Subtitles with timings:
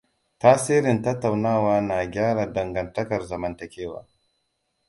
[0.39, 4.07] Tasirin tattaunawa na gyara dangantakar zamantakewa.